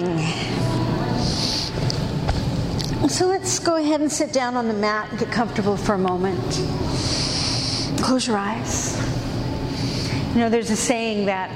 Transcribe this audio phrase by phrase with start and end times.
[0.00, 0.18] morning.
[3.08, 5.98] So let's go ahead and sit down on the mat and get comfortable for a
[5.98, 6.40] moment.
[8.02, 8.96] Close your eyes.
[10.32, 11.50] You know, there's a saying that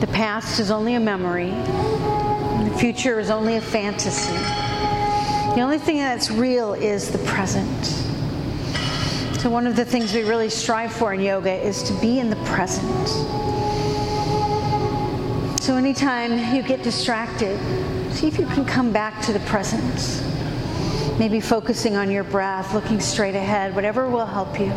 [0.00, 4.32] the past is only a memory, the future is only a fantasy.
[5.54, 7.84] The only thing that's real is the present.
[9.40, 12.30] So, one of the things we really strive for in yoga is to be in
[12.30, 13.39] the present.
[15.70, 17.56] So, anytime you get distracted,
[18.12, 20.20] see if you can come back to the present.
[21.16, 24.72] Maybe focusing on your breath, looking straight ahead, whatever will help you.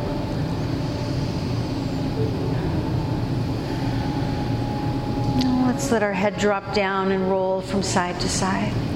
[5.65, 8.92] Let's let our head drop down and roll from side to side.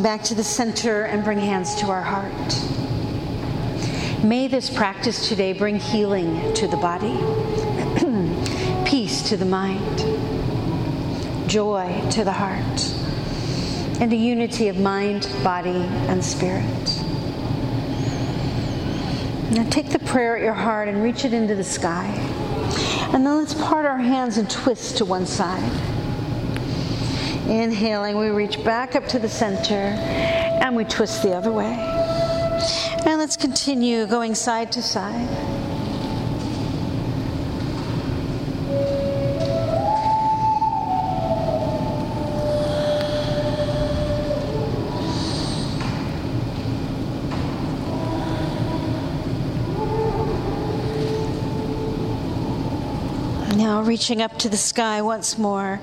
[0.00, 2.64] Come back to the center and bring hands to our heart.
[4.24, 7.12] May this practice today bring healing to the body,
[8.86, 9.98] peace to the mind,
[11.50, 12.80] joy to the heart,
[14.00, 16.64] and a unity of mind, body, and spirit.
[19.50, 22.06] Now take the prayer at your heart and reach it into the sky.
[23.12, 25.99] And then let's part our hands and twist to one side.
[27.50, 31.74] Inhaling, we reach back up to the center and we twist the other way.
[33.04, 35.28] And let's continue going side to side.
[53.56, 55.80] Now reaching up to the sky once more.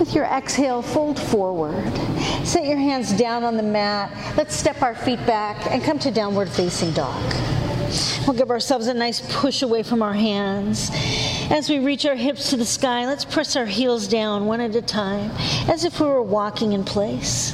[0.00, 1.94] With your exhale, fold forward.
[2.42, 4.10] Set your hands down on the mat.
[4.34, 7.22] Let's step our feet back and come to downward facing dog.
[8.26, 10.90] We'll give ourselves a nice push away from our hands.
[11.50, 14.74] As we reach our hips to the sky, let's press our heels down one at
[14.74, 15.32] a time,
[15.68, 17.52] as if we were walking in place.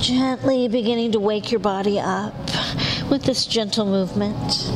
[0.00, 2.34] Gently beginning to wake your body up
[3.08, 4.72] with this gentle movement.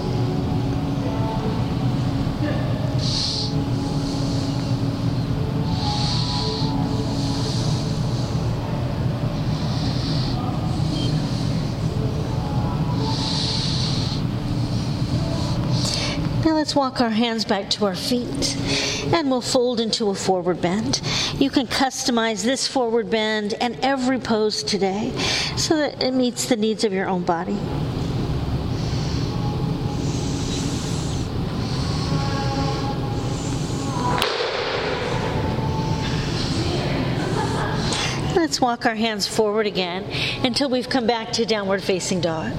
[16.68, 18.54] Let's walk our hands back to our feet
[19.14, 21.00] and we'll fold into a forward bend.
[21.38, 25.10] You can customize this forward bend and every pose today
[25.56, 27.56] so that it meets the needs of your own body.
[38.36, 40.04] Let's walk our hands forward again
[40.44, 42.52] until we've come back to downward facing dog.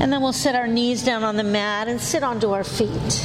[0.00, 3.24] And then we'll set our knees down on the mat and sit onto our feet.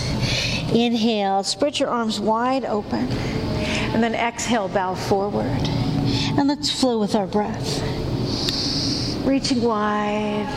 [0.73, 3.07] Inhale, spread your arms wide open.
[3.91, 5.67] And then exhale, bow forward.
[6.37, 7.81] And let's flow with our breath.
[9.25, 10.47] Reaching wide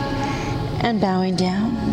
[0.83, 1.92] and bowing down.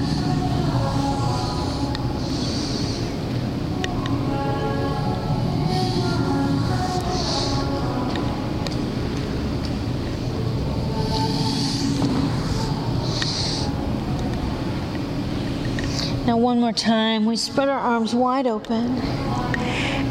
[16.31, 18.99] Now, one more time, we spread our arms wide open.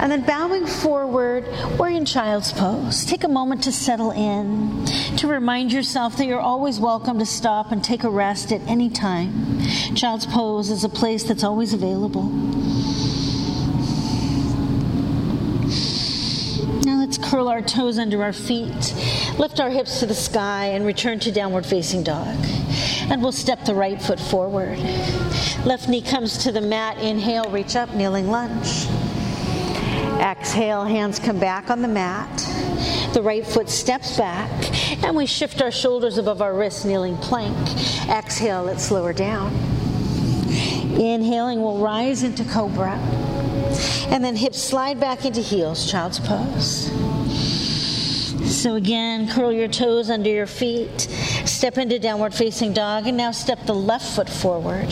[0.01, 1.47] And then bowing forward,
[1.79, 3.05] we're in child's pose.
[3.05, 4.85] Take a moment to settle in,
[5.15, 8.89] to remind yourself that you're always welcome to stop and take a rest at any
[8.89, 9.61] time.
[9.95, 12.23] Child's pose is a place that's always available.
[16.83, 18.93] Now let's curl our toes under our feet,
[19.37, 22.37] lift our hips to the sky, and return to downward facing dog.
[23.09, 24.77] And we'll step the right foot forward.
[25.65, 26.97] Left knee comes to the mat.
[26.99, 28.87] Inhale, reach up, kneeling lunge.
[30.19, 32.29] Exhale, hands come back on the mat.
[33.13, 34.49] The right foot steps back,
[35.03, 37.57] and we shift our shoulders above our wrists, kneeling plank.
[38.09, 39.53] Exhale, let's lower down.
[40.99, 42.97] Inhaling, we'll rise into cobra.
[44.09, 46.89] And then hips slide back into heels, child's pose.
[48.49, 51.01] So again, curl your toes under your feet,
[51.45, 54.89] step into downward facing dog, and now step the left foot forward.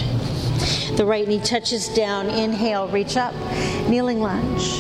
[0.96, 2.30] The right knee touches down.
[2.30, 3.34] Inhale, reach up,
[3.90, 4.80] kneeling lunge.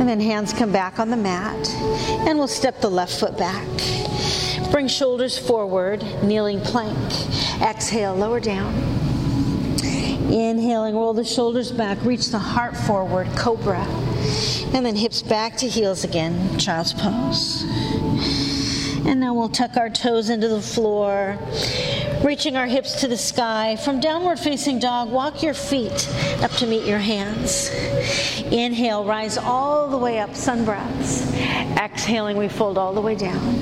[0.00, 1.68] And then hands come back on the mat.
[2.26, 3.68] And we'll step the left foot back.
[4.72, 6.96] Bring shoulders forward, kneeling plank.
[7.60, 8.74] Exhale, lower down.
[10.32, 13.86] Inhaling, roll the shoulders back, reach the heart forward, cobra.
[14.74, 17.64] And then hips back to heels again, child's pose.
[19.06, 21.38] And now we'll tuck our toes into the floor,
[22.22, 23.76] reaching our hips to the sky.
[23.76, 26.08] From downward facing dog, walk your feet
[26.42, 27.70] up to meet your hands.
[28.52, 31.32] Inhale, rise all the way up, sun breaths.
[31.78, 33.60] Exhaling, we fold all the way down,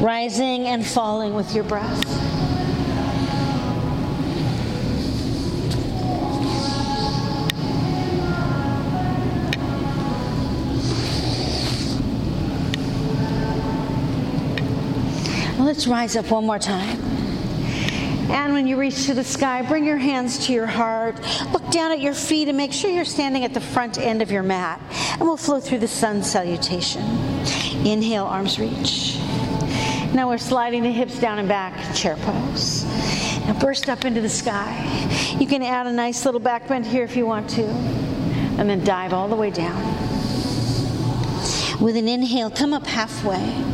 [0.00, 2.11] rising and falling with your breath.
[15.72, 17.00] Let's rise up one more time.
[18.30, 21.18] And when you reach to the sky, bring your hands to your heart.
[21.50, 24.30] Look down at your feet and make sure you're standing at the front end of
[24.30, 24.82] your mat.
[25.12, 27.00] And we'll flow through the sun salutation.
[27.86, 29.16] Inhale, arms reach.
[30.12, 32.84] Now we're sliding the hips down and back, chair pose.
[33.46, 34.76] Now burst up into the sky.
[35.40, 37.64] You can add a nice little back bend here if you want to.
[37.64, 39.82] And then dive all the way down.
[41.80, 43.71] With an inhale, come up halfway.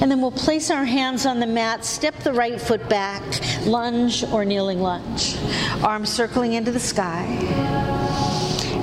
[0.00, 3.22] And then we'll place our hands on the mat, step the right foot back,
[3.66, 5.36] lunge or kneeling lunge.
[5.82, 7.24] Arms circling into the sky.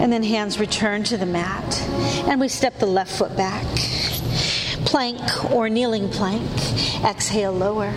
[0.01, 1.81] And then hands return to the mat.
[2.27, 3.65] And we step the left foot back.
[4.85, 6.51] Plank or kneeling plank.
[7.06, 7.94] Exhale, lower.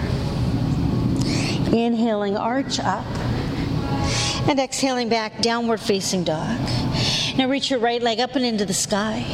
[1.73, 3.05] Inhaling, arch up.
[4.49, 6.61] And exhaling back, downward facing dog.
[7.37, 9.27] Now reach your right leg up and into the sky.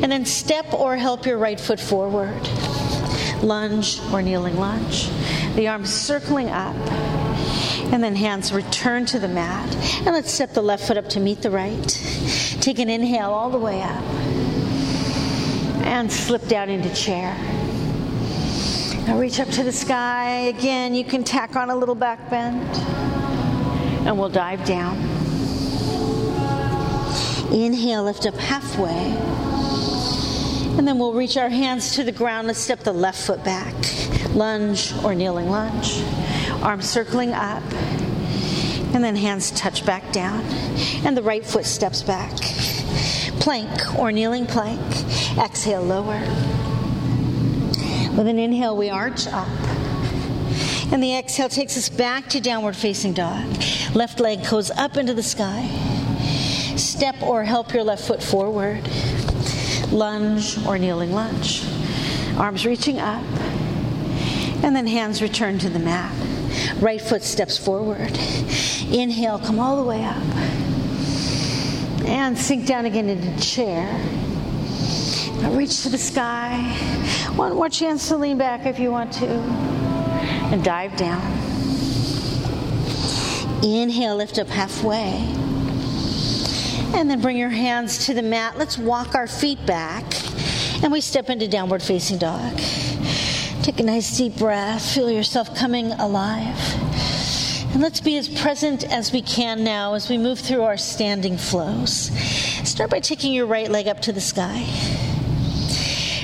[0.00, 2.34] And then step or help your right foot forward
[3.46, 5.08] lunge or kneeling lunge.
[5.54, 6.76] The arms circling up.
[7.92, 9.74] And then hands return to the mat.
[9.98, 11.88] And let's step the left foot up to meet the right.
[12.60, 14.02] Take an inhale all the way up.
[15.86, 17.34] And slip down into chair.
[19.06, 20.30] Now reach up to the sky.
[20.48, 22.60] Again, you can tack on a little back bend.
[24.04, 24.96] And we'll dive down.
[27.52, 29.55] Inhale, lift up halfway.
[30.78, 32.48] And then we'll reach our hands to the ground.
[32.48, 33.74] Let's step the left foot back.
[34.34, 36.02] Lunge or kneeling lunge.
[36.62, 37.62] Arms circling up.
[38.92, 40.40] And then hands touch back down.
[41.02, 42.30] And the right foot steps back.
[43.40, 44.80] Plank or kneeling plank.
[45.38, 46.20] Exhale, lower.
[48.14, 49.48] With an inhale, we arch up.
[50.92, 53.46] And the exhale takes us back to downward facing dog.
[53.94, 55.66] Left leg goes up into the sky.
[56.76, 58.86] Step or help your left foot forward
[59.92, 61.64] lunge or kneeling lunge.
[62.36, 63.24] Arms reaching up,
[64.62, 66.12] and then hands return to the mat.
[66.80, 68.18] Right foot steps forward.
[68.92, 70.22] Inhale, come all the way up.
[72.06, 73.86] And sink down again into the chair.
[75.40, 76.62] Now reach to the sky.
[77.36, 79.26] One more chance to lean back if you want to.
[79.26, 81.20] And dive down.
[83.62, 85.45] Inhale, lift up halfway.
[86.96, 88.56] And then bring your hands to the mat.
[88.56, 90.02] Let's walk our feet back.
[90.82, 92.56] And we step into downward facing dog.
[93.62, 94.94] Take a nice deep breath.
[94.94, 96.56] Feel yourself coming alive.
[97.74, 101.36] And let's be as present as we can now as we move through our standing
[101.36, 102.10] flows.
[102.66, 104.64] Start by taking your right leg up to the sky.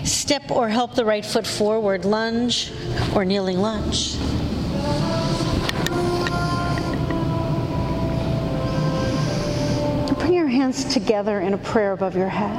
[0.04, 2.72] Step or help the right foot forward, lunge
[3.14, 4.16] or kneeling lunge.
[10.62, 12.56] Hands together in a prayer above your head.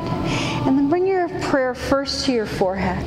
[0.68, 3.02] And then bring your prayer first to your forehead.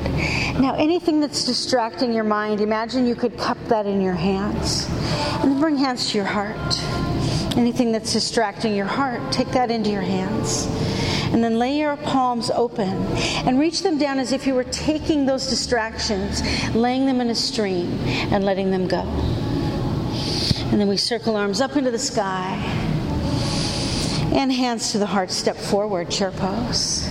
[0.59, 4.87] Now, anything that's distracting your mind, imagine you could cup that in your hands.
[5.43, 6.81] And then bring hands to your heart.
[7.55, 10.65] Anything that's distracting your heart, take that into your hands.
[11.31, 12.89] And then lay your palms open
[13.45, 16.41] and reach them down as if you were taking those distractions,
[16.73, 17.99] laying them in a stream,
[18.33, 19.03] and letting them go.
[20.71, 22.76] And then we circle arms up into the sky
[24.33, 27.07] and hands to the heart, step forward, chair pose.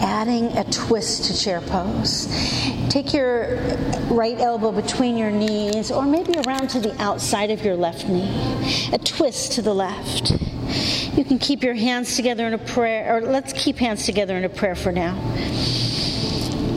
[0.00, 2.26] Adding a twist to chair pose.
[2.88, 3.56] Take your
[4.10, 8.28] right elbow between your knees or maybe around to the outside of your left knee.
[8.92, 10.32] A twist to the left.
[11.16, 14.44] You can keep your hands together in a prayer, or let's keep hands together in
[14.44, 15.16] a prayer for now.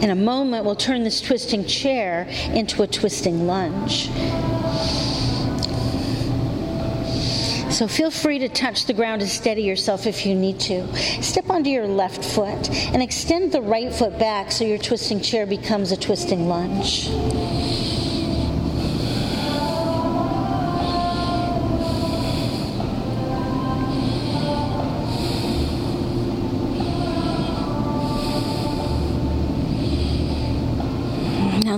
[0.02, 4.10] In a moment, we'll turn this twisting chair into a twisting lunge.
[7.72, 10.88] So feel free to touch the ground to steady yourself if you need to.
[11.22, 15.46] Step onto your left foot and extend the right foot back so your twisting chair
[15.46, 17.08] becomes a twisting lunge.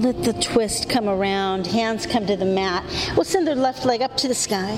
[0.03, 1.65] Let the twist come around.
[1.65, 2.83] Hands come to the mat.
[3.15, 4.77] We'll send the left leg up to the sky.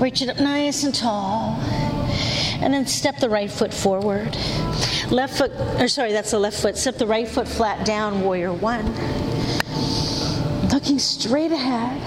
[0.00, 1.56] Reach it up nice and tall.
[2.60, 4.36] And then step the right foot forward.
[5.10, 6.76] Left foot, or sorry, that's the left foot.
[6.76, 8.86] Step the right foot flat down, warrior one.
[10.70, 12.00] Looking straight ahead,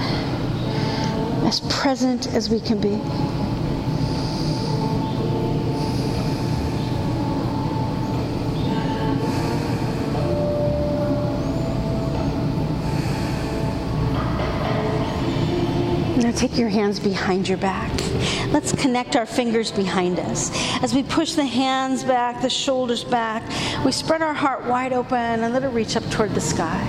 [1.45, 2.99] as present as we can be.
[16.35, 17.91] Take your hands behind your back.
[18.51, 20.51] Let's connect our fingers behind us.
[20.83, 23.41] As we push the hands back, the shoulders back,
[23.85, 26.83] we spread our heart wide open and let it reach up toward the sky.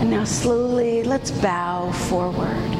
[0.00, 2.79] And now slowly, let's bow forward.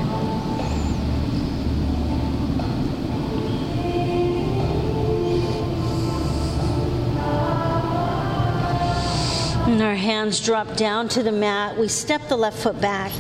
[9.81, 11.75] And our hands drop down to the mat.
[11.79, 13.13] We step the left foot back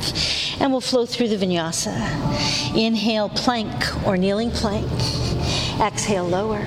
[0.60, 2.76] and we'll flow through the vinyasa.
[2.76, 4.86] Inhale, plank or kneeling plank.
[5.80, 6.58] Exhale, lower.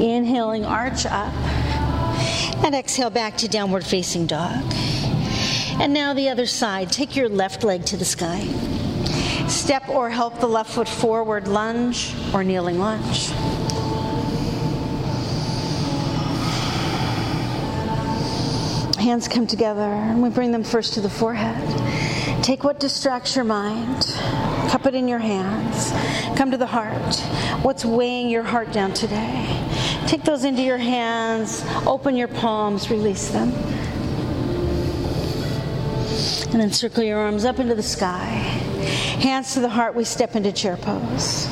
[0.00, 1.34] Inhaling, arch up.
[2.64, 4.72] And exhale back to downward facing dog.
[5.78, 6.90] And now the other side.
[6.90, 8.40] Take your left leg to the sky.
[9.48, 13.30] Step or help the left foot forward, lunge or kneeling lunge.
[19.04, 21.62] Hands come together and we bring them first to the forehead.
[22.42, 24.06] Take what distracts your mind,
[24.70, 25.92] cup it in your hands.
[26.38, 27.14] Come to the heart.
[27.62, 29.62] What's weighing your heart down today?
[30.06, 33.52] Take those into your hands, open your palms, release them.
[36.50, 38.24] And then circle your arms up into the sky.
[39.20, 41.46] Hands to the heart, we step into chair pose.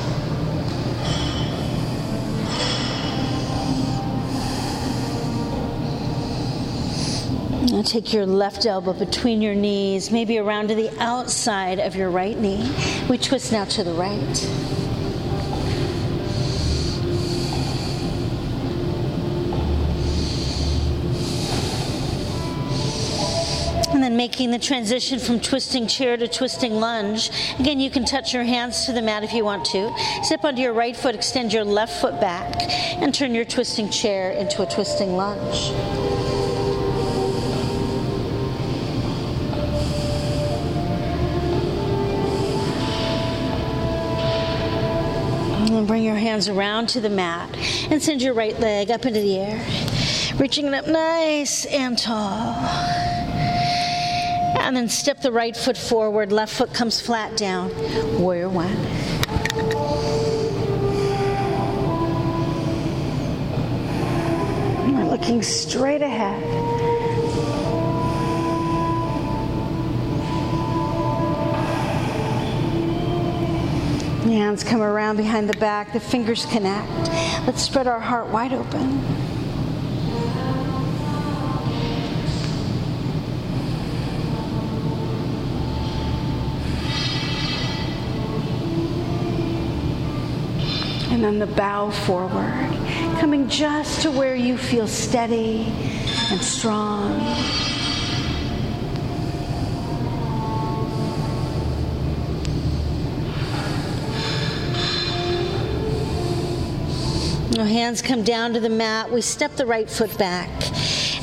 [7.73, 12.11] Now take your left elbow between your knees, maybe around to the outside of your
[12.11, 12.71] right knee.
[13.09, 14.13] We twist now to the right.
[23.91, 27.31] And then making the transition from twisting chair to twisting lunge.
[27.57, 29.91] Again, you can touch your hands to the mat if you want to.
[30.21, 32.53] Step onto your right foot, extend your left foot back,
[33.01, 36.12] and turn your twisting chair into a twisting lunge.
[45.83, 47.49] And bring your hands around to the mat
[47.91, 49.61] and send your right leg up into the air,
[50.37, 52.55] reaching it up nice and tall.
[54.61, 57.69] And then step the right foot forward, left foot comes flat down.
[58.17, 58.77] Warrior one.
[64.95, 66.92] We're looking straight ahead.
[74.33, 76.89] Hands come around behind the back, the fingers connect.
[77.45, 78.81] Let's spread our heart wide open.
[91.11, 92.73] And then the bow forward,
[93.19, 95.71] coming just to where you feel steady
[96.31, 97.62] and strong.
[107.63, 109.09] Our hands come down to the mat.
[109.09, 110.49] We step the right foot back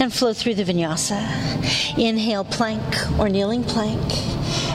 [0.00, 1.98] and flow through the vinyasa.
[1.98, 2.82] Inhale, plank
[3.18, 4.00] or kneeling plank.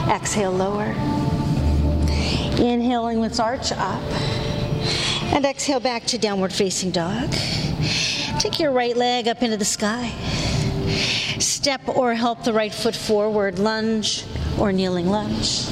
[0.08, 0.94] Exhale, lower.
[2.62, 4.00] Inhaling, let's arch up.
[5.34, 7.32] And exhale back to downward facing dog.
[8.38, 10.12] Take your right leg up into the sky.
[11.40, 14.24] Step or help the right foot forward, lunge
[14.56, 15.66] or kneeling lunge.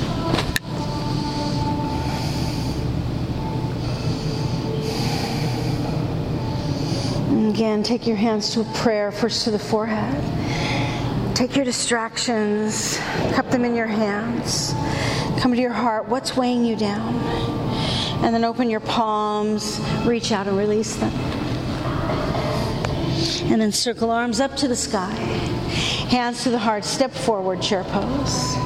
[7.50, 11.36] Again, take your hands to a prayer, first to the forehead.
[11.36, 12.96] Take your distractions,
[13.32, 14.72] cup them in your hands.
[15.40, 16.08] Come to your heart.
[16.08, 17.14] What's weighing you down?
[18.24, 21.12] And then open your palms, reach out and release them.
[23.52, 25.12] And then circle arms up to the sky.
[26.08, 26.84] Hands to the heart.
[26.84, 28.56] Step forward, chair pose.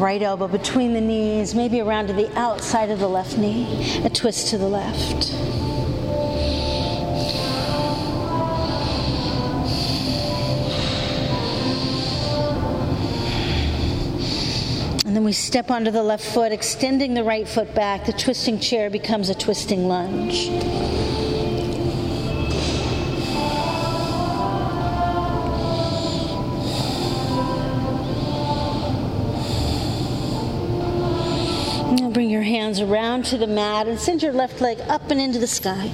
[0.00, 4.08] right elbow between the knees, maybe around to the outside of the left knee, a
[4.08, 5.32] twist to the left.
[15.04, 18.06] And then we step onto the left foot, extending the right foot back.
[18.06, 20.48] The twisting chair becomes a twisting lunge.
[32.70, 35.90] Hands around to the mat and send your left leg up and into the sky.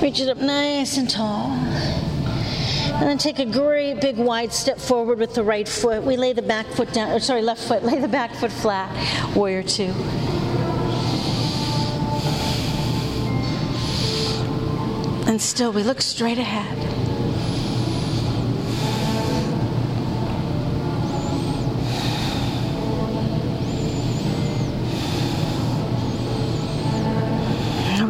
[0.00, 1.50] Reach it up nice and tall.
[1.50, 6.02] And then take a great big wide step forward with the right foot.
[6.02, 8.88] We lay the back foot down, or sorry, left foot, lay the back foot flat.
[9.36, 9.92] Warrior two.
[15.28, 16.95] And still, we look straight ahead.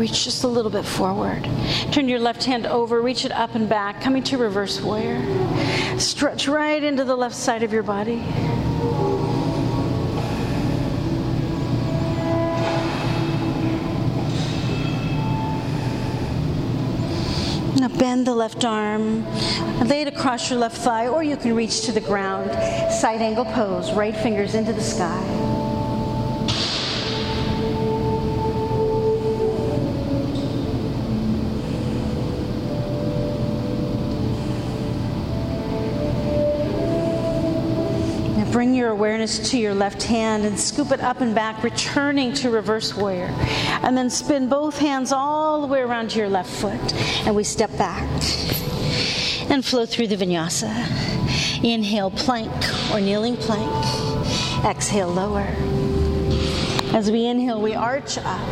[0.07, 1.43] Reach just a little bit forward.
[1.91, 5.21] Turn your left hand over, reach it up and back, coming to reverse warrior.
[5.99, 8.19] Stretch right into the left side of your body.
[17.81, 19.25] Now bend the left arm,
[19.89, 22.53] lay it across your left thigh, or you can reach to the ground.
[22.93, 25.46] Side angle pose, right fingers into the sky.
[38.67, 42.51] Bring your awareness to your left hand and scoop it up and back, returning to
[42.51, 43.33] reverse warrior.
[43.85, 46.95] And then spin both hands all the way around to your left foot.
[47.25, 48.03] And we step back
[49.51, 50.69] and flow through the vinyasa.
[51.63, 52.53] Inhale, plank
[52.93, 53.71] or kneeling plank.
[54.65, 55.47] Exhale, lower.
[56.93, 58.49] As we inhale, we arch up.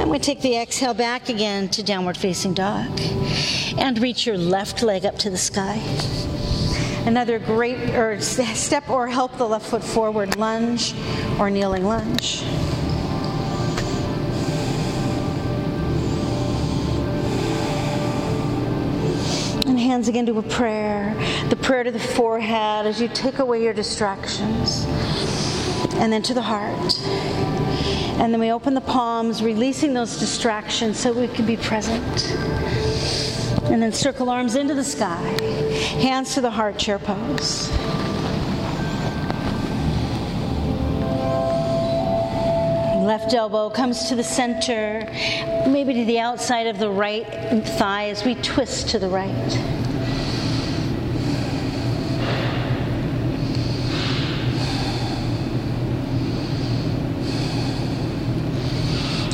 [0.00, 2.90] And we take the exhale back again to downward facing dog.
[3.78, 5.80] And reach your left leg up to the sky.
[7.06, 10.94] Another great or step or help the left foot forward lunge
[11.38, 12.42] or kneeling lunge.
[19.66, 21.14] And hands again to a prayer,
[21.48, 24.84] the prayer to the forehead as you take away your distractions.
[25.96, 26.98] And then to the heart.
[28.20, 32.30] And then we open the palms, releasing those distractions so we can be present.
[33.64, 35.71] And then circle arms into the sky.
[36.00, 37.70] Hands to the heart chair pose.
[43.04, 45.04] Left elbow comes to the center,
[45.68, 47.26] maybe to the outside of the right
[47.76, 49.91] thigh as we twist to the right.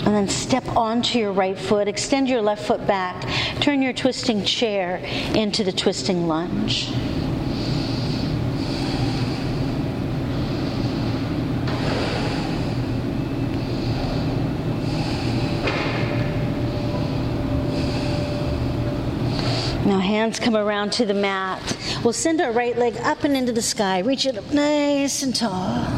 [0.09, 3.29] And then step onto your right foot, extend your left foot back,
[3.61, 5.03] turn your twisting chair
[5.35, 6.91] into the twisting lunge.
[19.85, 21.61] Now, hands come around to the mat.
[22.03, 23.99] We'll send our right leg up and into the sky.
[23.99, 25.98] Reach it up nice and tall.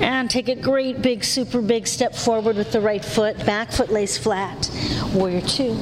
[0.00, 3.38] And take a great big, super big step forward with the right foot.
[3.46, 4.70] Back foot lays flat.
[5.14, 5.72] Warrior two.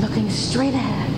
[0.00, 1.08] Looking straight ahead.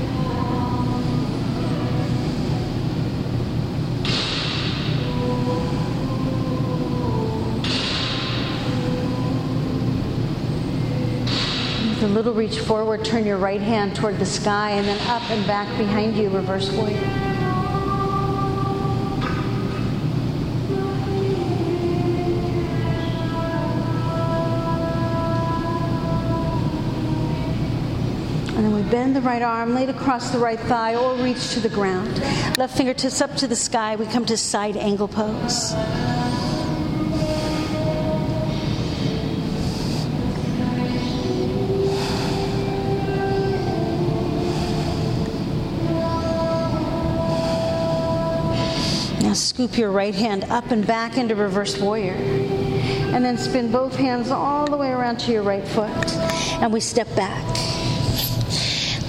[11.88, 15.22] With a little reach forward, turn your right hand toward the sky and then up
[15.30, 17.29] and back behind you, reverse warrior.
[28.90, 32.18] Bend the right arm, laid across the right thigh, or reach to the ground.
[32.58, 33.94] Left fingertips up to the sky.
[33.94, 35.72] We come to side angle pose.
[49.22, 52.14] Now scoop your right hand up and back into reverse warrior.
[52.14, 56.12] And then spin both hands all the way around to your right foot.
[56.60, 57.69] And we step back.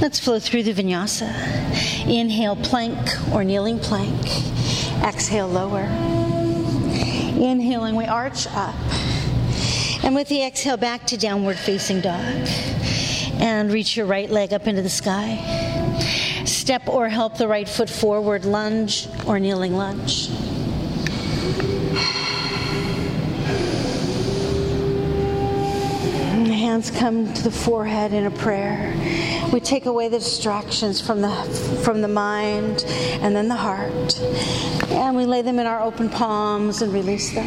[0.01, 1.29] Let's flow through the vinyasa.
[2.09, 2.97] Inhale, plank
[3.31, 4.19] or kneeling plank.
[5.03, 5.83] Exhale, lower.
[7.37, 8.73] Inhaling, we arch up.
[10.03, 12.47] And with the exhale, back to downward facing dog.
[13.35, 15.37] And reach your right leg up into the sky.
[16.45, 20.31] Step or help the right foot forward, lunge or kneeling lunge.
[26.71, 28.93] hands come to the forehead in a prayer.
[29.51, 31.29] We take away the distractions from the
[31.83, 32.85] from the mind
[33.19, 34.17] and then the heart.
[34.91, 37.45] And we lay them in our open palms and release them.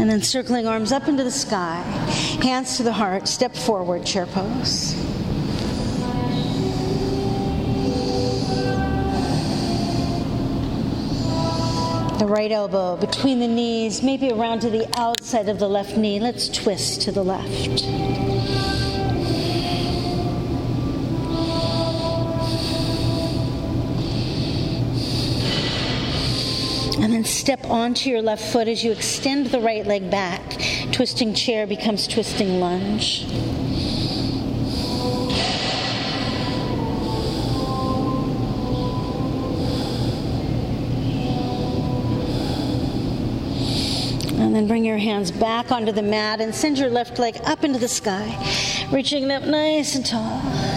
[0.00, 1.82] And then circling arms up into the sky,
[2.40, 4.94] hands to the heart, step forward, chair pose.
[12.18, 16.18] The right elbow between the knees, maybe around to the outside of the left knee.
[16.20, 18.17] Let's twist to the left.
[27.24, 30.42] Step onto your left foot as you extend the right leg back.
[30.92, 33.24] Twisting chair becomes twisting lunge.
[44.38, 47.64] And then bring your hands back onto the mat and send your left leg up
[47.64, 48.36] into the sky,
[48.92, 50.67] reaching up nice and tall.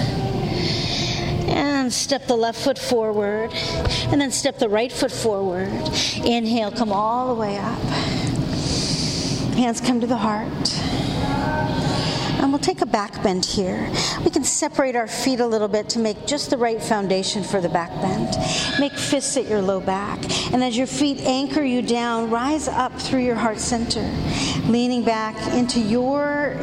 [1.61, 5.69] And step the left foot forward, and then step the right foot forward.
[6.25, 7.79] Inhale, come all the way up.
[9.53, 10.47] Hands come to the heart.
[12.41, 13.91] And we'll take a back bend here.
[14.25, 17.61] We can separate our feet a little bit to make just the right foundation for
[17.61, 18.35] the back bend.
[18.79, 20.17] Make fists at your low back.
[20.51, 24.01] And as your feet anchor you down, rise up through your heart center,
[24.65, 26.57] leaning back into your,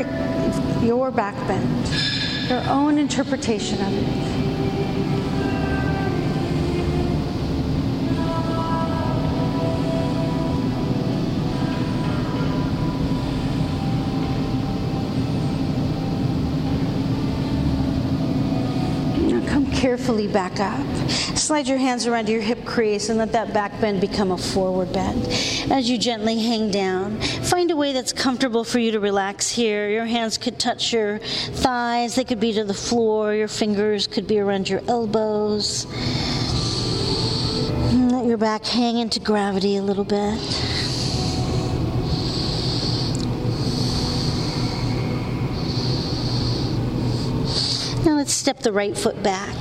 [0.83, 4.38] your back bend, your own interpretation of it.
[19.79, 20.87] Carefully back up.
[21.37, 24.93] Slide your hands around your hip crease and let that back bend become a forward
[24.93, 25.27] bend.
[25.71, 29.89] As you gently hang down, find a way that's comfortable for you to relax here.
[29.89, 34.27] Your hands could touch your thighs, they could be to the floor, your fingers could
[34.27, 35.87] be around your elbows.
[37.91, 40.78] And let your back hang into gravity a little bit.
[48.19, 49.55] Let's step the right foot back.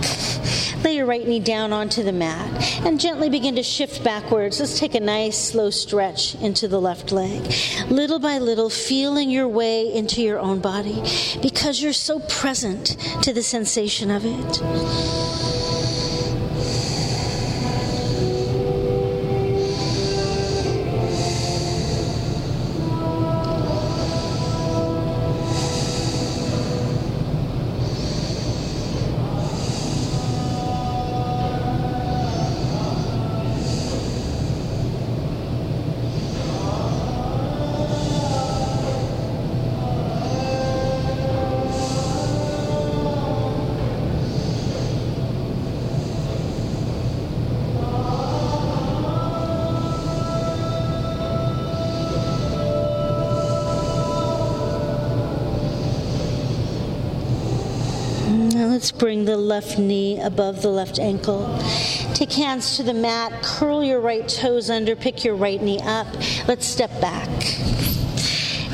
[0.84, 2.50] Lay your right knee down onto the mat
[2.84, 4.60] and gently begin to shift backwards.
[4.60, 7.54] Let's take a nice slow stretch into the left leg.
[7.92, 11.04] Little by little, feeling your way into your own body
[11.40, 15.37] because you're so present to the sensation of it.
[58.98, 61.58] Bring the left knee above the left ankle.
[62.14, 66.08] Take hands to the mat, curl your right toes under, pick your right knee up.
[66.48, 67.30] Let's step back.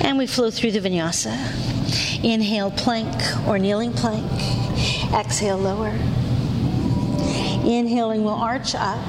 [0.04, 2.24] And we flow through the vinyasa.
[2.24, 3.14] Inhale, plank
[3.48, 4.32] or kneeling plank.
[5.14, 5.92] Exhale, lower.
[7.66, 9.06] Inhaling, we'll arch up.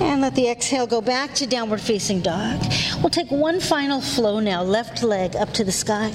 [0.00, 2.60] And let the exhale go back to downward facing dog.
[3.02, 6.12] We'll take one final flow now, left leg up to the sky.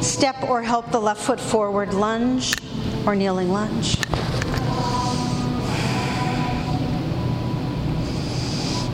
[0.00, 2.54] Step or help the left foot forward, lunge
[3.06, 3.96] or kneeling lunge.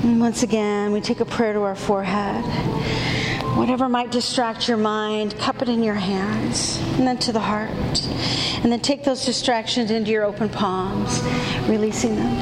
[0.04, 2.44] And once again, we take a prayer to our forehead.
[3.56, 7.70] Whatever might distract your mind, cup it in your hands, and then to the heart.
[8.62, 11.22] And then take those distractions into your open palms,
[11.68, 12.36] releasing them.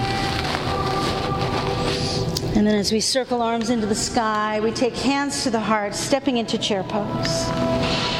[2.56, 5.94] And then as we circle arms into the sky, we take hands to the heart,
[5.94, 8.15] stepping into chair pose.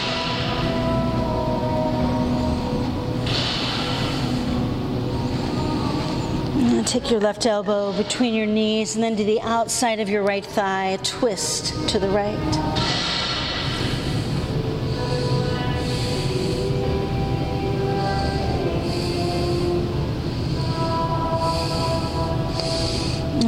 [6.87, 10.46] Take your left elbow between your knees and then to the outside of your right
[10.46, 12.37] thigh, twist to the right.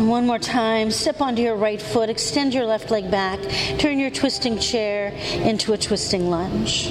[0.09, 3.39] One more time, step onto your right foot, extend your left leg back,
[3.79, 5.13] turn your twisting chair
[5.45, 6.91] into a twisting lunge.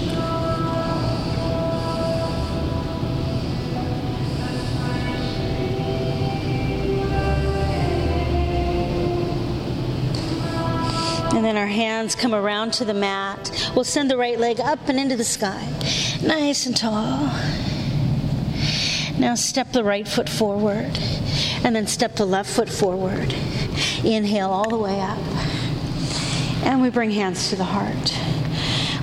[11.48, 13.72] Then our hands come around to the mat.
[13.74, 15.66] We'll send the right leg up and into the sky.
[16.22, 17.32] Nice and tall.
[19.18, 20.92] Now step the right foot forward
[21.64, 23.34] and then step the left foot forward.
[24.04, 25.18] Inhale all the way up.
[26.66, 28.14] And we bring hands to the heart.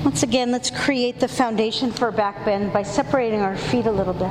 [0.04, 3.90] Once again, let's create the foundation for a back bend by separating our feet a
[3.90, 4.28] little bit.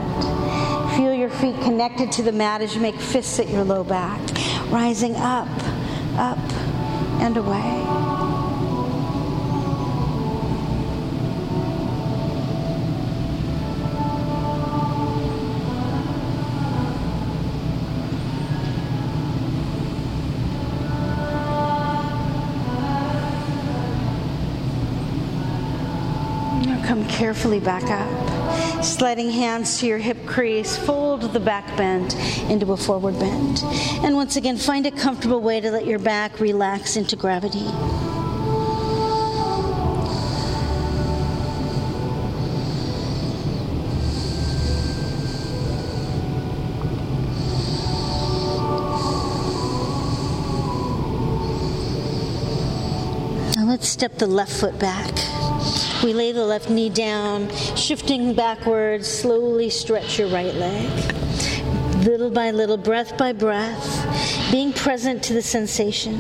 [0.96, 4.22] Feel your feet connected to the mat as you make fists at your low back,
[4.70, 5.50] rising up,
[6.20, 6.38] up,
[7.20, 7.83] and away.
[27.14, 28.84] Carefully back up.
[28.84, 32.16] Sliding hands to your hip crease, fold the back bend
[32.50, 33.62] into a forward bend.
[34.04, 37.64] And once again, find a comfortable way to let your back relax into gravity.
[53.56, 55.33] Now let's step the left foot back.
[56.04, 60.90] We lay the left knee down, shifting backwards, slowly stretch your right leg.
[62.06, 66.20] Little by little, breath by breath, being present to the sensation.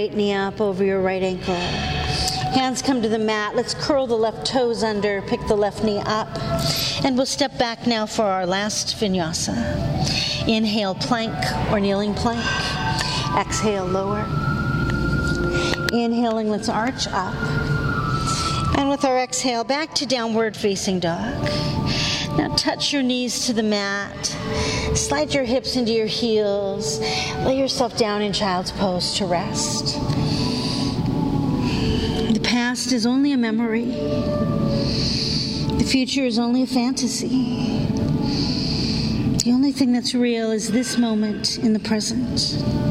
[0.00, 1.54] Right knee up over your right ankle.
[2.54, 3.54] Hands come to the mat.
[3.54, 6.28] Let's curl the left toes under, pick the left knee up.
[7.04, 10.48] And we'll step back now for our last vinyasa.
[10.48, 11.36] Inhale, plank
[11.70, 12.42] or kneeling plank.
[13.36, 14.24] Exhale, lower.
[15.92, 17.34] Inhaling, let's arch up.
[18.78, 21.46] And with our exhale, back to downward facing dog.
[22.36, 24.26] Now touch your knees to the mat.
[24.94, 27.00] Slide your hips into your heels.
[27.44, 29.98] Lay yourself down in child's pose to rest.
[32.32, 33.86] The past is only a memory.
[35.76, 37.28] The future is only a fantasy.
[39.44, 42.89] The only thing that's real is this moment in the present.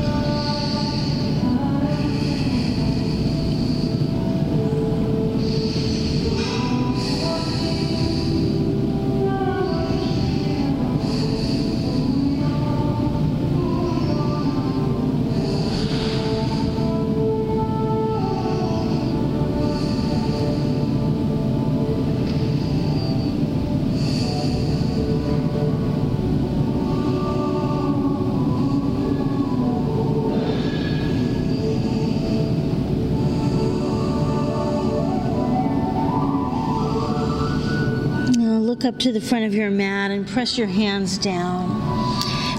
[38.99, 41.81] To the front of your mat and press your hands down.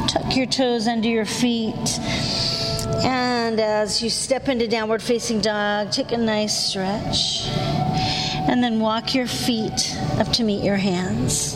[0.09, 1.99] Tuck your toes under your feet.
[3.05, 7.47] And as you step into downward facing dog, take a nice stretch.
[8.49, 11.53] And then walk your feet up to meet your hands.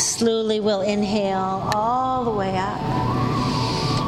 [0.00, 2.80] Slowly we'll inhale all the way up.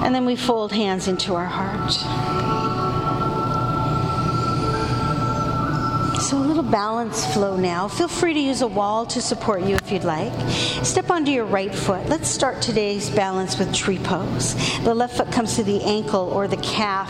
[0.03, 2.98] And then we fold hands into our heart.
[6.21, 7.87] So a little balance flow now.
[7.87, 10.33] Feel free to use a wall to support you if you'd like.
[10.51, 12.09] Step onto your right foot.
[12.09, 14.55] Let's start today's balance with tree pose.
[14.83, 17.09] The left foot comes to the ankle or the calf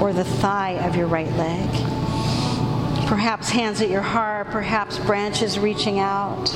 [0.00, 1.68] or the thigh of your right leg.
[3.06, 6.46] Perhaps hands at your heart, perhaps branches reaching out.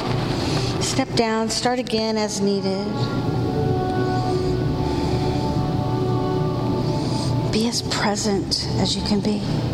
[0.80, 2.86] Step down, start again as needed.
[7.52, 9.69] Be as present as you can be.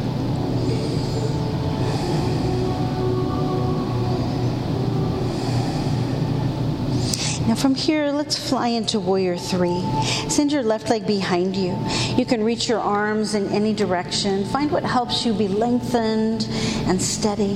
[7.47, 9.81] Now, from here, let's fly into Warrior Three.
[10.29, 11.79] Send your left leg behind you.
[12.17, 14.45] You can reach your arms in any direction.
[14.47, 16.49] Find what helps you be lengthened
[16.89, 17.55] and steady.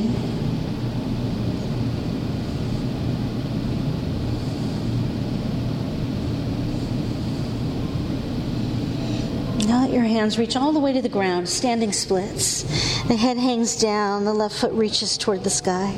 [9.67, 12.63] Now let your hands reach all the way to the ground, standing splits.
[13.09, 15.97] The head hangs down, the left foot reaches toward the sky.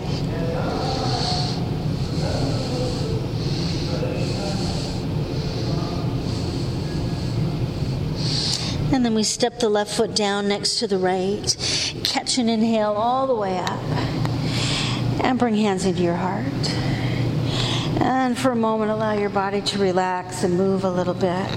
[9.03, 11.57] And then we step the left foot down next to the right.
[12.05, 13.83] Catch an inhale all the way up.
[15.25, 16.71] And bring hands into your heart.
[18.01, 21.49] And for a moment, allow your body to relax and move a little bit.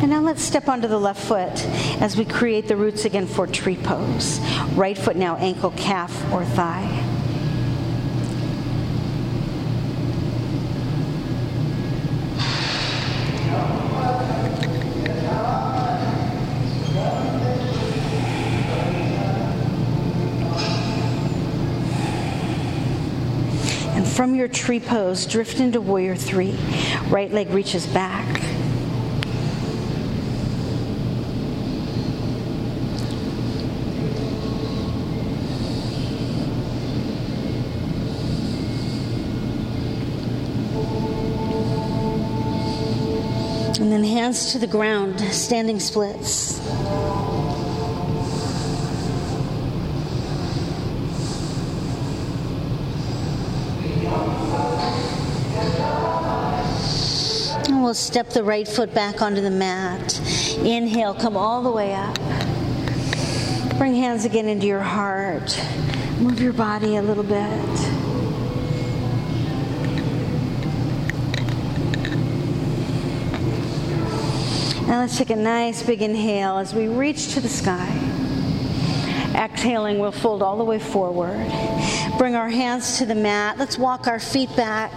[0.00, 1.66] And now let's step onto the left foot
[2.00, 4.40] as we create the roots again for tree pose.
[4.72, 7.01] Right foot now, ankle, calf, or thigh.
[24.22, 26.56] From your tree pose, drift into warrior three.
[27.08, 28.24] Right leg reaches back.
[43.80, 46.60] And then hands to the ground, standing splits.
[57.92, 60.18] We'll step the right foot back onto the mat.
[60.60, 62.16] Inhale, come all the way up.
[63.76, 65.54] Bring hands again into your heart.
[66.18, 67.36] Move your body a little bit.
[74.88, 77.94] Now let's take a nice big inhale as we reach to the sky.
[79.34, 81.46] Exhaling, we'll fold all the way forward.
[82.16, 83.58] Bring our hands to the mat.
[83.58, 84.90] Let's walk our feet back.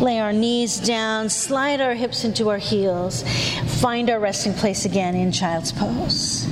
[0.00, 3.22] Lay our knees down, slide our hips into our heels.
[3.80, 6.46] Find our resting place again in child's pose.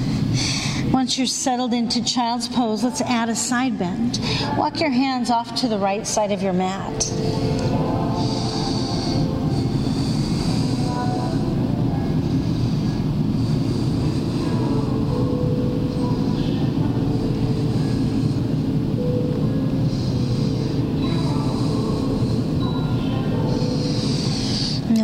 [0.92, 4.20] Once you're settled into child's pose, let's add a side bend.
[4.56, 7.10] Walk your hands off to the right side of your mat.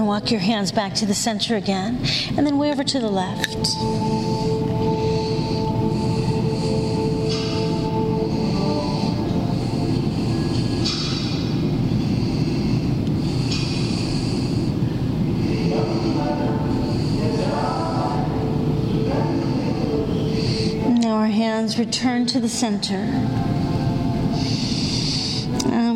[0.02, 1.98] Walk your hands back to the center again,
[2.37, 3.76] and then way over to the left.
[21.00, 23.43] Now our hands return to the center.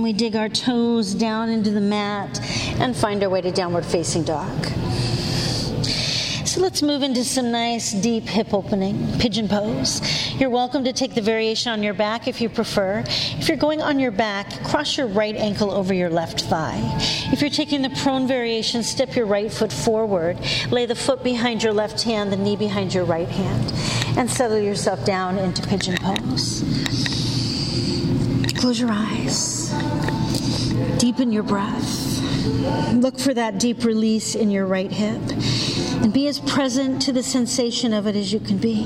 [0.09, 2.41] We dig our toes down into the mat
[2.81, 4.65] and find our way to downward facing dog.
[6.47, 10.01] So let's move into some nice deep hip opening, pigeon pose.
[10.41, 13.05] You're welcome to take the variation on your back if you prefer.
[13.07, 16.81] If you're going on your back, cross your right ankle over your left thigh.
[17.31, 20.39] If you're taking the prone variation, step your right foot forward,
[20.71, 23.75] lay the foot behind your left hand, the knee behind your right hand,
[24.17, 26.65] and settle yourself down into pigeon pose.
[28.59, 29.58] Close your eyes.
[30.99, 32.23] Deepen your breath.
[32.95, 35.21] Look for that deep release in your right hip
[36.03, 38.85] and be as present to the sensation of it as you can be.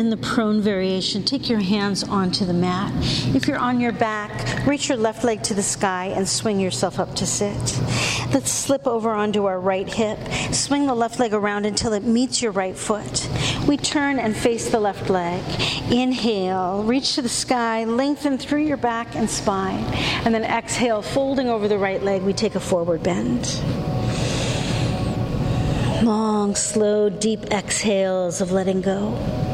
[0.00, 2.90] In the prone variation, take your hands onto the mat.
[3.36, 6.98] If you're on your back, reach your left leg to the sky and swing yourself
[6.98, 7.78] up to sit.
[8.32, 10.18] Let's slip over onto our right hip.
[10.54, 13.28] Swing the left leg around until it meets your right foot.
[13.68, 15.42] We turn and face the left leg.
[15.92, 19.84] Inhale, reach to the sky, lengthen through your back and spine.
[20.24, 23.60] And then exhale, folding over the right leg, we take a forward bend.
[26.02, 29.49] Long, slow, deep exhales of letting go.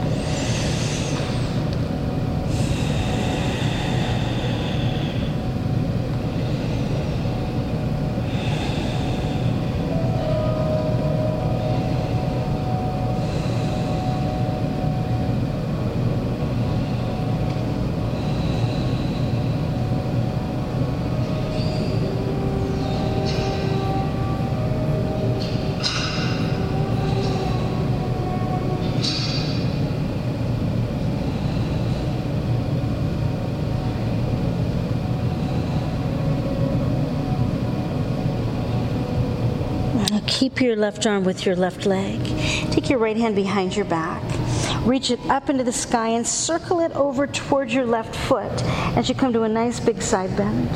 [40.67, 42.21] Your left arm with your left leg.
[42.73, 44.23] Take your right hand behind your back.
[44.85, 48.53] Reach it up into the sky and circle it over towards your left foot
[48.97, 50.69] as you come to a nice big side bend.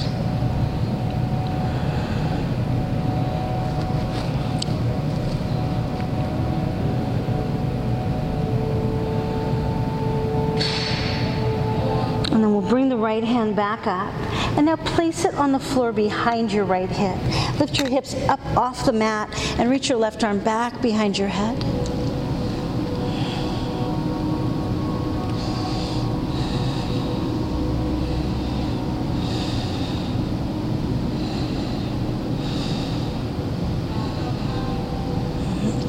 [12.33, 14.20] And then we'll bring the right hand back up.
[14.57, 17.19] And now place it on the floor behind your right hip.
[17.59, 19.29] Lift your hips up off the mat
[19.59, 21.63] and reach your left arm back behind your head.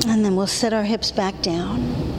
[0.08, 2.11] And then we'll set our hips back down.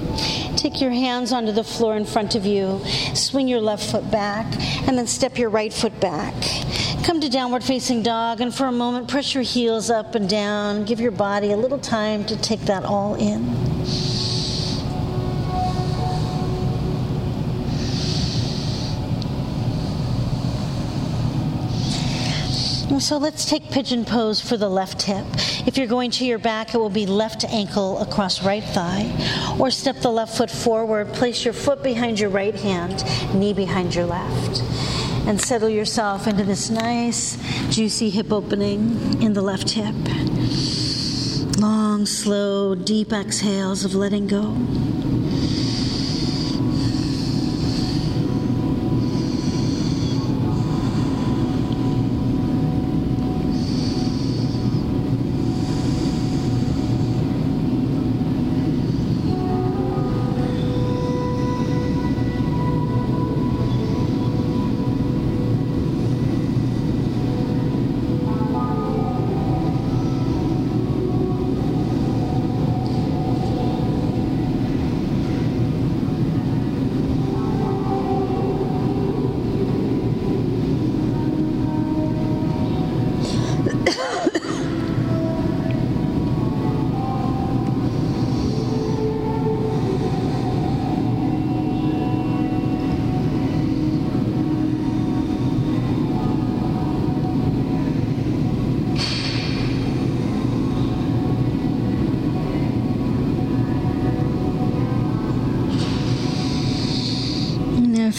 [0.62, 2.80] Take your hands onto the floor in front of you.
[3.14, 4.46] Swing your left foot back
[4.86, 6.34] and then step your right foot back.
[7.02, 10.84] Come to downward facing dog and for a moment press your heels up and down.
[10.84, 13.71] Give your body a little time to take that all in.
[23.02, 25.26] So let's take pigeon pose for the left hip.
[25.66, 29.10] If you're going to your back, it will be left ankle across right thigh.
[29.58, 33.92] Or step the left foot forward, place your foot behind your right hand, knee behind
[33.96, 34.62] your left.
[35.26, 37.36] And settle yourself into this nice,
[37.74, 39.96] juicy hip opening in the left hip.
[41.58, 44.56] Long, slow, deep exhales of letting go.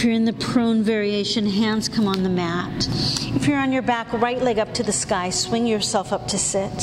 [0.04, 2.90] If you're in the prone variation, hands come on the mat.
[3.38, 6.38] If you're on your back, right leg up to the sky, swing yourself up to
[6.38, 6.74] sit.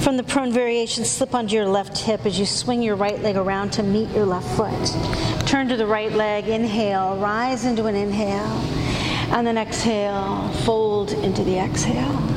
[0.00, 3.36] From the prone variation, slip onto your left hip as you swing your right leg
[3.36, 5.46] around to meet your left foot.
[5.46, 8.50] Turn to the right leg, inhale, rise into an inhale,
[9.30, 12.33] and then exhale, fold into the exhale.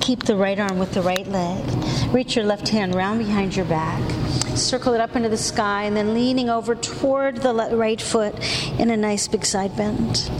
[0.00, 1.64] Keep the right arm with the right leg.
[2.12, 4.02] Reach your left hand round behind your back.
[4.56, 8.34] Circle it up into the sky and then leaning over toward the right foot
[8.78, 10.30] in a nice big side bend.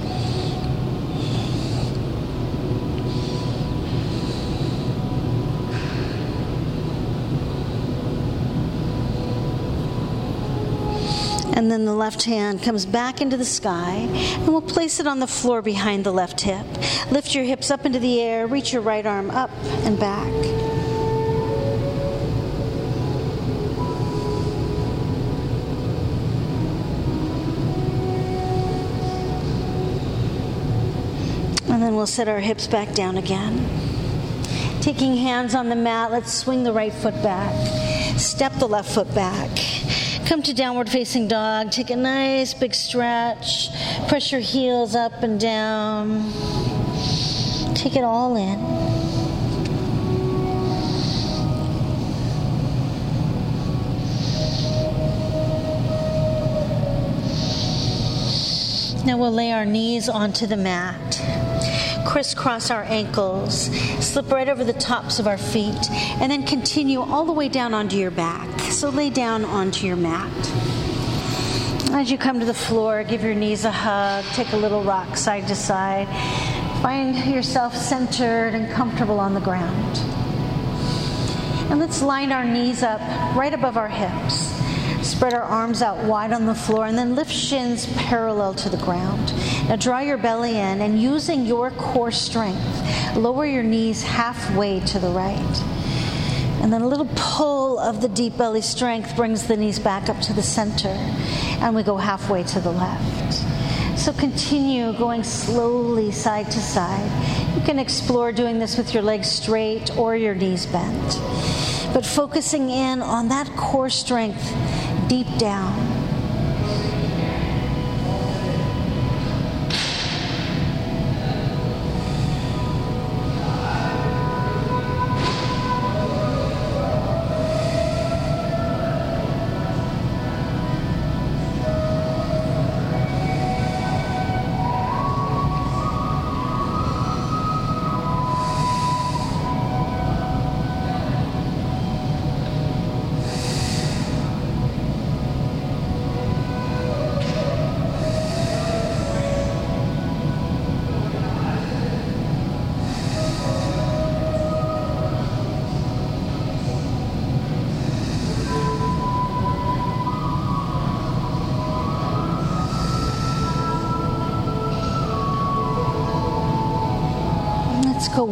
[11.64, 15.18] And then the left hand comes back into the sky, and we'll place it on
[15.18, 16.66] the floor behind the left hip.
[17.10, 19.48] Lift your hips up into the air, reach your right arm up
[19.86, 20.28] and back.
[31.70, 33.66] And then we'll set our hips back down again.
[34.82, 38.18] Taking hands on the mat, let's swing the right foot back.
[38.18, 39.73] Step the left foot back.
[40.26, 41.70] Come to downward facing dog.
[41.70, 43.68] Take a nice big stretch.
[44.08, 46.32] Press your heels up and down.
[47.74, 48.58] Take it all in.
[59.04, 61.20] Now we'll lay our knees onto the mat.
[62.06, 63.66] crisscross our ankles,
[64.04, 67.74] slip right over the tops of our feet, and then continue all the way down
[67.74, 68.53] onto your back.
[68.74, 70.28] So lay down onto your mat.
[71.92, 75.16] As you come to the floor, give your knees a hug, take a little rock
[75.16, 76.08] side to side.
[76.82, 79.98] Find yourself centered and comfortable on the ground.
[81.70, 83.00] And let's line our knees up
[83.36, 84.52] right above our hips.
[85.08, 88.78] Spread our arms out wide on the floor and then lift shins parallel to the
[88.78, 89.32] ground.
[89.68, 94.98] Now draw your belly in and using your core strength, lower your knees halfway to
[94.98, 95.73] the right.
[96.62, 100.20] And then a little pull of the deep belly strength brings the knees back up
[100.22, 100.88] to the center.
[101.60, 103.34] And we go halfway to the left.
[103.98, 107.56] So continue going slowly side to side.
[107.56, 111.20] You can explore doing this with your legs straight or your knees bent.
[111.94, 114.52] But focusing in on that core strength
[115.08, 115.93] deep down.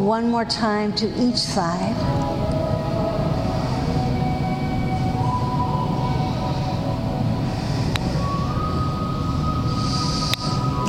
[0.03, 1.97] One more time to each side.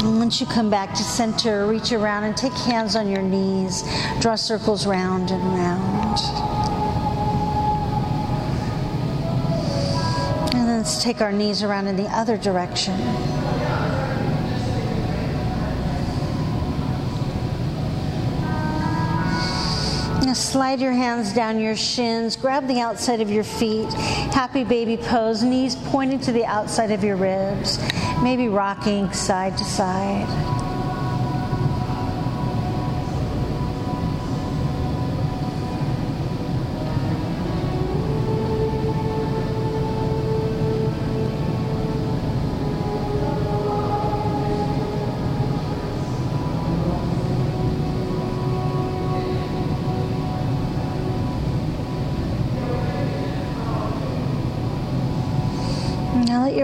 [0.03, 3.83] Once you come back to center, reach around and take hands on your knees.
[4.19, 6.19] Draw circles round and round.
[10.55, 12.99] And then let's take our knees around in the other direction.
[20.33, 23.91] Slide your hands down your shins, grab the outside of your feet,
[24.33, 27.79] happy baby pose, knees pointing to the outside of your ribs,
[28.21, 30.52] maybe rocking side to side.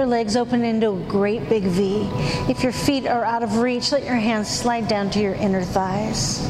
[0.10, 2.10] Legs open into a great big V.
[2.50, 5.64] If your feet are out of reach, let your hands slide down to your inner
[5.64, 6.46] thighs.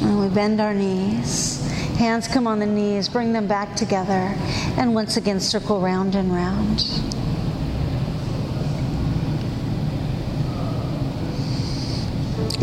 [0.00, 1.64] And we bend our knees.
[1.98, 4.34] Hands come on the knees, bring them back together,
[4.78, 6.84] and once again circle round and round.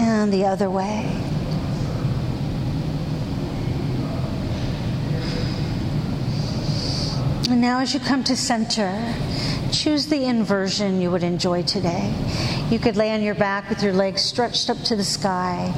[0.07, 1.03] And the other way.
[7.49, 9.15] And now, as you come to center,
[9.71, 12.13] choose the inversion you would enjoy today.
[12.69, 15.73] You could lay on your back with your legs stretched up to the sky.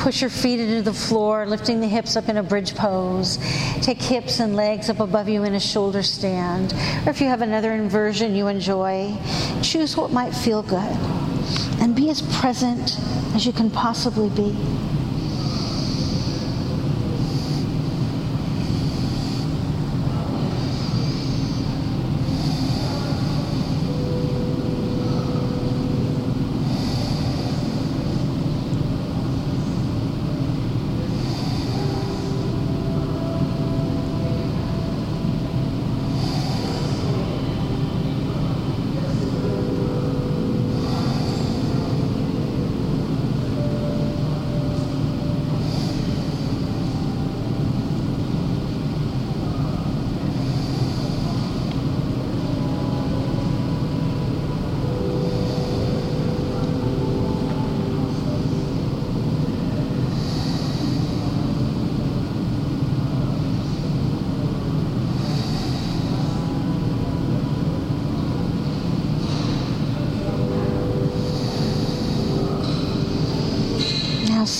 [0.00, 3.38] Push your feet into the floor, lifting the hips up in a bridge pose.
[3.80, 6.72] Take hips and legs up above you in a shoulder stand.
[7.06, 9.16] Or if you have another inversion you enjoy,
[9.62, 11.27] choose what might feel good.
[11.80, 12.98] And be as present
[13.34, 14.56] as you can possibly be.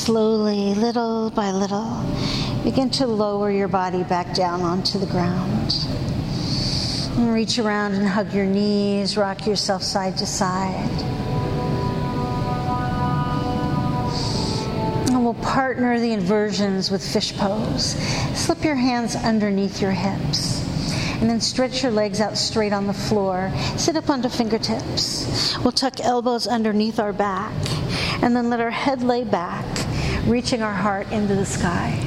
[0.08, 2.02] Slowly, little by little,
[2.64, 5.74] begin to lower your body back down onto the ground.
[7.18, 11.02] And reach around and hug your knees, rock yourself side to side.
[15.10, 17.92] And we'll partner the inversions with fish pose.
[18.34, 20.64] Slip your hands underneath your hips.
[21.20, 23.52] And then stretch your legs out straight on the floor.
[23.76, 25.58] Sit up onto fingertips.
[25.58, 27.52] We'll tuck elbows underneath our back.
[28.22, 29.64] And then let our head lay back,
[30.28, 31.98] reaching our heart into the sky.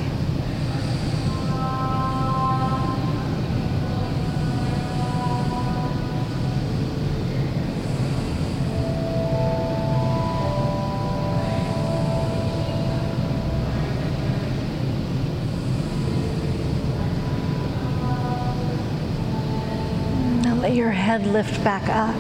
[20.44, 22.16] Now let your head lift back up.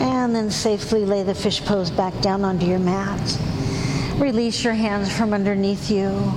[0.00, 3.45] And then safely lay the fish pose back down onto your mat.
[4.18, 6.32] Release your hands from underneath you.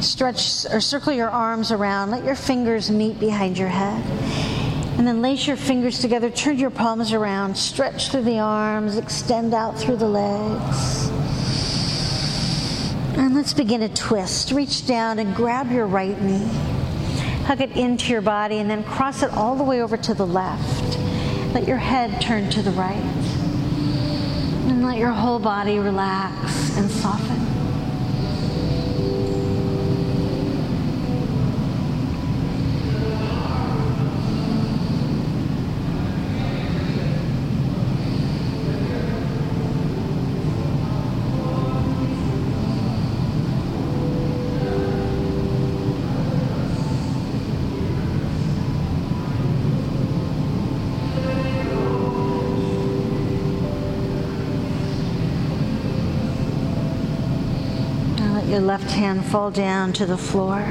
[0.00, 2.10] Stretch or circle your arms around.
[2.10, 4.02] Let your fingers meet behind your head.
[4.98, 6.30] And then lace your fingers together.
[6.30, 7.56] Turn your palms around.
[7.56, 8.96] Stretch through the arms.
[8.96, 11.08] Extend out through the legs.
[13.18, 14.52] And let's begin a twist.
[14.52, 16.48] Reach down and grab your right knee.
[17.44, 20.26] Hug it into your body and then cross it all the way over to the
[20.26, 20.98] left.
[21.52, 23.23] Let your head turn to the right.
[24.84, 27.43] Let your whole body relax and soften.
[58.54, 60.64] Your left hand fall down to the floor.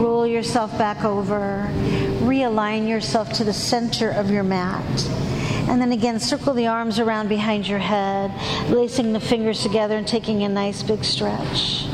[0.00, 1.68] Roll yourself back over.
[2.20, 4.84] Realign yourself to the center of your mat.
[5.68, 8.30] And then again, circle the arms around behind your head,
[8.70, 11.86] lacing the fingers together and taking a nice big stretch.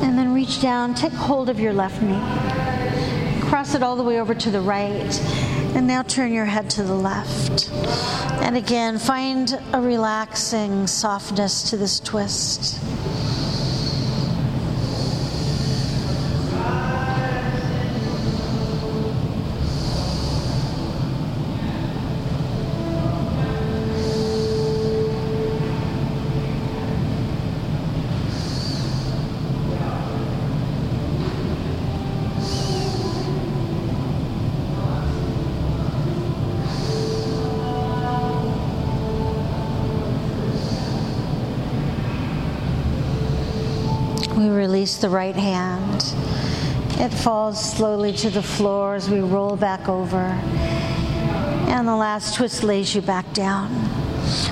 [0.00, 3.40] And then reach down, take hold of your left knee.
[3.48, 5.10] Cross it all the way over to the right.
[5.74, 7.68] And now turn your head to the left.
[8.42, 12.78] And again, find a relaxing softness to this twist.
[45.04, 46.02] The right hand.
[46.98, 50.16] It falls slowly to the floor as we roll back over.
[50.16, 53.70] And the last twist lays you back down.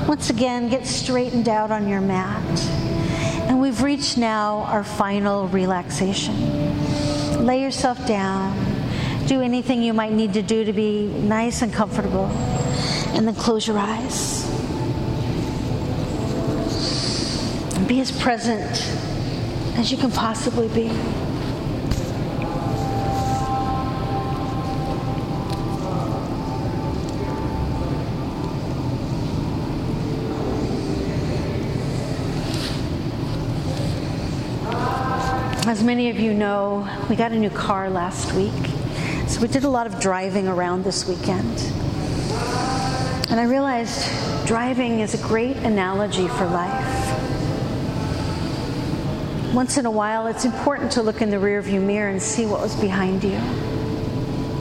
[0.06, 2.60] Once again, get straightened out on your mat.
[3.48, 6.36] And we've reached now our final relaxation.
[7.46, 8.54] Lay yourself down.
[9.26, 12.26] Do anything you might need to do to be nice and comfortable.
[13.14, 14.44] And then close your eyes.
[17.74, 19.11] And be as present
[19.76, 20.90] as you can possibly be.
[35.64, 38.52] As many of you know, we got a new car last week.
[39.26, 41.60] So we did a lot of driving around this weekend.
[43.30, 44.06] And I realized
[44.46, 47.01] driving is a great analogy for life.
[49.52, 52.58] Once in a while, it's important to look in the rearview mirror and see what
[52.58, 53.38] was behind you.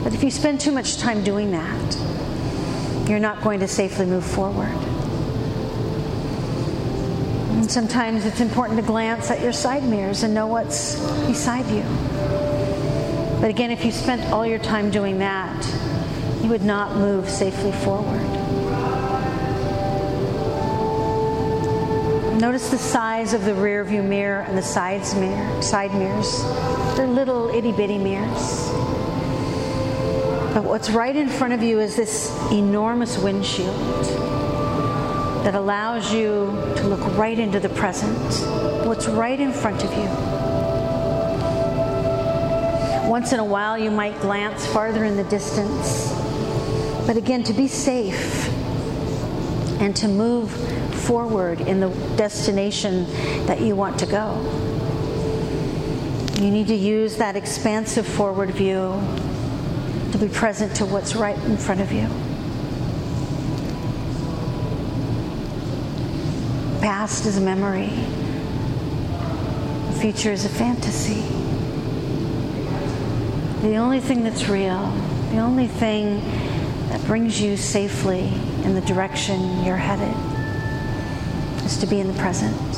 [0.04, 4.24] But if you spend too much time doing that, you're not going to safely move
[4.24, 4.68] forward.
[7.56, 11.84] And sometimes it's important to glance at your side mirrors and know what's beside you.
[13.40, 15.64] But again, if you spent all your time doing that,
[16.42, 18.41] you would not move safely forward.
[22.42, 26.42] Notice the size of the rear view mirror and the sides mirror, side mirrors.
[26.96, 28.68] They're little itty bitty mirrors.
[30.52, 33.76] But what's right in front of you is this enormous windshield
[35.44, 36.46] that allows you
[36.78, 38.18] to look right into the present,
[38.88, 40.08] what's right in front of you.
[43.08, 46.12] Once in a while, you might glance farther in the distance.
[47.06, 48.48] But again, to be safe
[49.80, 50.50] and to move
[51.02, 53.04] forward in the destination
[53.46, 54.40] that you want to go.
[56.40, 59.00] You need to use that expansive forward view
[60.12, 62.06] to be present to what's right in front of you.
[66.80, 67.90] Past is a memory,
[69.86, 71.22] the future is a fantasy.
[73.66, 74.90] The only thing that's real,
[75.30, 76.20] the only thing
[76.88, 78.32] that brings you safely
[78.64, 80.31] in the direction you're headed
[81.80, 82.71] to be in the present.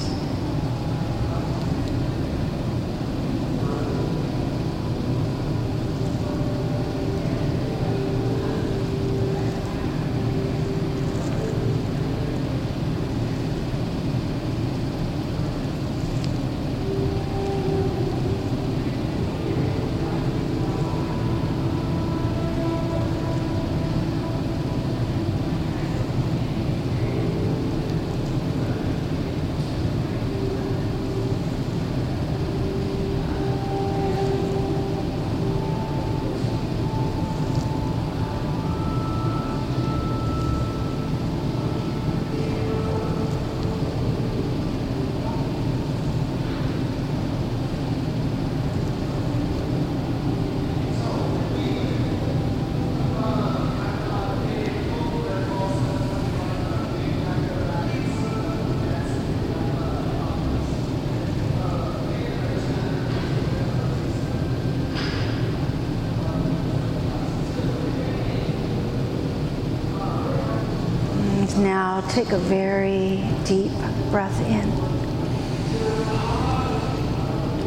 [71.95, 73.71] Now take a very deep
[74.11, 74.69] breath in.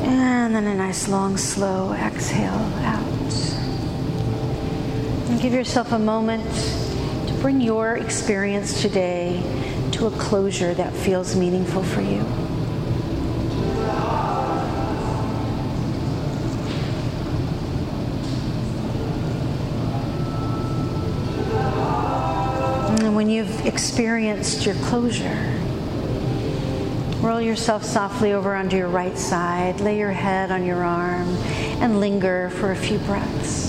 [0.03, 2.51] And then a nice long, slow exhale
[2.83, 3.31] out.
[5.29, 6.43] And give yourself a moment
[7.27, 9.41] to bring your experience today
[9.93, 12.46] to a closure that feels meaningful for you.
[23.27, 25.53] When you've experienced your closure,
[27.19, 31.27] roll yourself softly over onto your right side, lay your head on your arm,
[31.81, 33.66] and linger for a few breaths.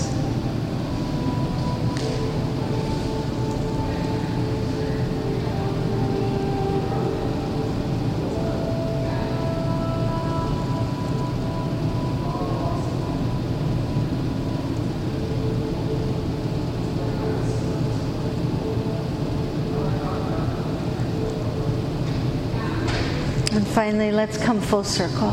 [23.79, 25.33] Finally, let's come full circle.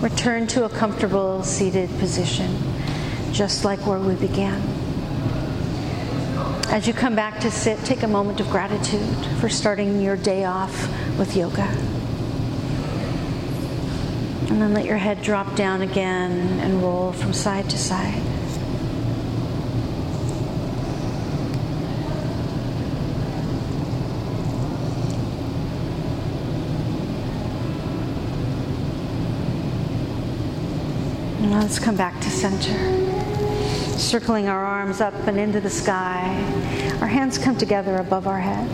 [0.00, 2.56] Return to a comfortable seated position,
[3.32, 4.62] just like where we began.
[6.68, 10.44] As you come back to sit, take a moment of gratitude for starting your day
[10.44, 10.88] off
[11.18, 11.66] with yoga.
[14.48, 18.25] And then let your head drop down again and roll from side to side.
[31.56, 32.76] Now let's come back to center.
[33.98, 36.26] Circling our arms up and into the sky.
[37.00, 38.68] Our hands come together above our head.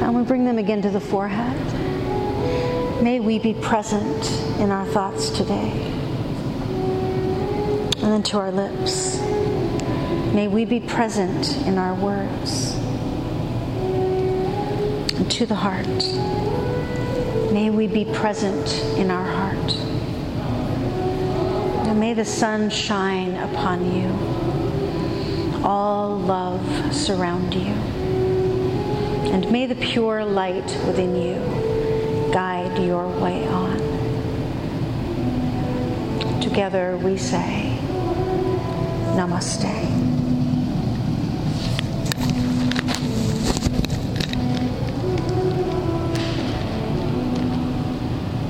[0.00, 1.60] And we bring them again to the forehead.
[3.02, 5.72] May we be present in our thoughts today.
[7.96, 9.18] And then to our lips.
[10.32, 12.76] May we be present in our words.
[15.18, 15.84] And to the heart.
[17.52, 19.35] May we be present in our.
[21.96, 25.64] May the sun shine upon you.
[25.64, 27.72] All love surround you.
[29.32, 31.36] And may the pure light within you
[32.34, 33.78] guide your way on.
[36.42, 37.78] Together we say,
[39.16, 39.95] Namaste.